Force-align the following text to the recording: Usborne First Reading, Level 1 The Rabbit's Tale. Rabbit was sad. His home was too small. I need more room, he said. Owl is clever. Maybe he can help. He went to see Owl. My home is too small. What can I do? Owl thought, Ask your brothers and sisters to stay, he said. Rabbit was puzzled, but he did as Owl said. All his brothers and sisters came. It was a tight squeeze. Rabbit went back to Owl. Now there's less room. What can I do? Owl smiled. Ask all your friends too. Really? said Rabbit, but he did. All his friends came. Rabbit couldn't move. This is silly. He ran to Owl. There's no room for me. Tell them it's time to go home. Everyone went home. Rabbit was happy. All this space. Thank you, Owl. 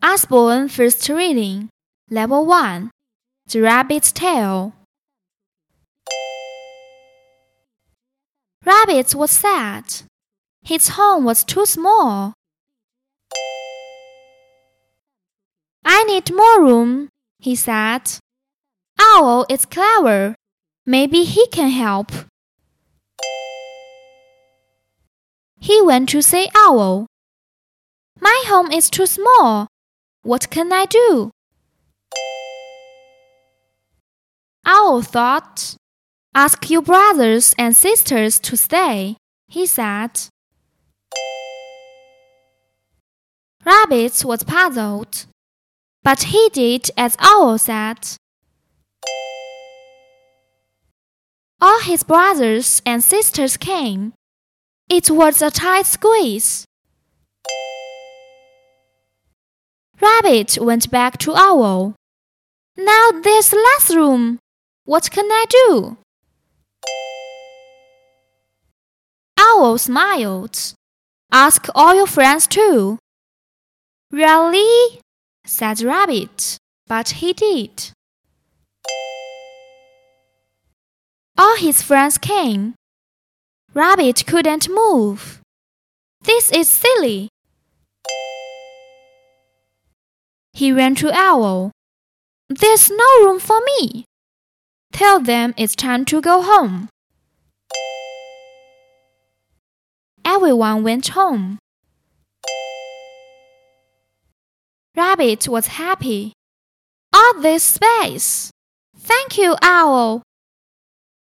Usborne 0.00 0.68
First 0.68 1.08
Reading, 1.08 1.70
Level 2.08 2.46
1 2.46 2.88
The 3.48 3.60
Rabbit's 3.60 4.12
Tale. 4.12 4.72
Rabbit 8.64 9.12
was 9.16 9.32
sad. 9.32 10.02
His 10.62 10.90
home 10.90 11.24
was 11.24 11.42
too 11.42 11.66
small. 11.66 12.32
I 15.84 16.04
need 16.04 16.32
more 16.32 16.62
room, 16.62 17.08
he 17.40 17.56
said. 17.56 18.02
Owl 19.00 19.46
is 19.50 19.66
clever. 19.66 20.36
Maybe 20.86 21.24
he 21.24 21.48
can 21.48 21.70
help. 21.70 22.12
He 25.58 25.82
went 25.82 26.08
to 26.10 26.22
see 26.22 26.48
Owl. 26.54 27.06
My 28.20 28.44
home 28.46 28.70
is 28.70 28.88
too 28.88 29.06
small. 29.06 29.66
What 30.28 30.50
can 30.50 30.70
I 30.74 30.84
do? 30.84 31.30
Owl 34.66 35.00
thought, 35.00 35.74
Ask 36.34 36.68
your 36.68 36.82
brothers 36.82 37.54
and 37.56 37.74
sisters 37.74 38.38
to 38.40 38.54
stay, 38.54 39.16
he 39.46 39.64
said. 39.64 40.10
Rabbit 43.64 44.22
was 44.22 44.42
puzzled, 44.42 45.24
but 46.02 46.24
he 46.24 46.50
did 46.52 46.90
as 46.98 47.16
Owl 47.20 47.56
said. 47.56 48.00
All 51.58 51.80
his 51.80 52.02
brothers 52.02 52.82
and 52.84 53.02
sisters 53.02 53.56
came. 53.56 54.12
It 54.90 55.10
was 55.10 55.40
a 55.40 55.50
tight 55.50 55.86
squeeze. 55.86 56.66
Rabbit 60.00 60.58
went 60.60 60.90
back 60.90 61.18
to 61.18 61.34
Owl. 61.34 61.94
Now 62.76 63.10
there's 63.10 63.52
less 63.52 63.94
room. 63.94 64.38
What 64.84 65.10
can 65.10 65.26
I 65.30 65.44
do? 65.48 65.96
Owl 69.38 69.78
smiled. 69.78 70.74
Ask 71.32 71.66
all 71.74 71.94
your 71.94 72.06
friends 72.06 72.46
too. 72.46 72.98
Really? 74.10 75.00
said 75.44 75.80
Rabbit, 75.82 76.58
but 76.86 77.08
he 77.20 77.32
did. 77.32 77.92
All 81.36 81.56
his 81.56 81.82
friends 81.82 82.18
came. 82.18 82.74
Rabbit 83.74 84.24
couldn't 84.26 84.68
move. 84.68 85.40
This 86.22 86.50
is 86.50 86.68
silly. 86.68 87.28
He 90.58 90.72
ran 90.72 90.96
to 90.96 91.12
Owl. 91.14 91.70
There's 92.48 92.90
no 92.90 93.10
room 93.22 93.38
for 93.38 93.60
me. 93.60 94.04
Tell 94.92 95.20
them 95.20 95.54
it's 95.56 95.76
time 95.76 96.04
to 96.06 96.20
go 96.20 96.42
home. 96.42 96.88
Everyone 100.24 100.82
went 100.82 101.06
home. 101.14 101.60
Rabbit 104.96 105.46
was 105.46 105.68
happy. 105.78 106.32
All 107.12 107.40
this 107.40 107.62
space. 107.62 108.50
Thank 108.98 109.38
you, 109.38 109.54
Owl. 109.62 110.22